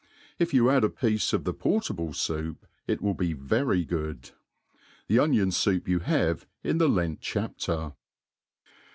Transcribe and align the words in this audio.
If 0.39 0.51
you 0.51 0.71
add 0.71 0.83
a 0.83 0.89
piece 0.89 1.31
of 1.31 1.43
the 1.43 1.53
portable 1.53 2.07
foup, 2.09 2.57
it 2.87 3.03
will 3.03 3.13
be 3.13 3.33
very 3.33 3.85
tbod.* 3.85 4.31
The 5.07 5.19
onion 5.19 5.49
foup 5.49 5.87
you 5.87 5.99
have 5.99 6.47
in 6.63 6.79
the 6.79 6.89
Lent 6.89 7.19
chapter. 7.21 7.93